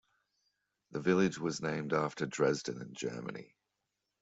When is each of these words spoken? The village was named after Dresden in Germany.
The 0.89 0.99
village 0.99 1.37
was 1.37 1.61
named 1.61 1.93
after 1.93 2.25
Dresden 2.25 2.81
in 2.81 2.91
Germany. 2.95 3.53